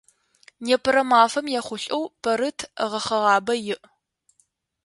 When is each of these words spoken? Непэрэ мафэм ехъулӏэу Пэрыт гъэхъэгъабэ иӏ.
Непэрэ 0.65 1.01
мафэм 1.09 1.45
ехъулӏэу 1.59 2.03
Пэрыт 2.21 2.59
гъэхъэгъабэ 2.89 3.53
иӏ. 3.73 3.79